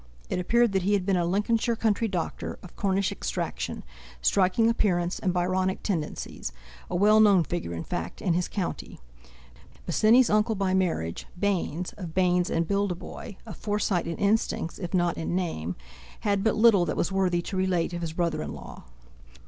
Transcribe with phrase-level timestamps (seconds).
[0.31, 3.83] It appeared that he had been a Lincolnshire country doctor of Cornish extraction,
[4.19, 8.99] striking appearance, and Byronic tendencies—a well known figure, in fact, in his county.
[9.85, 15.19] Bosinney's uncle by marriage, Baynes, of Baynes and Bildeboy, a Forsyte in instincts if not
[15.19, 15.75] in name,
[16.21, 18.85] had but little that was worthy to relate of his brother in law.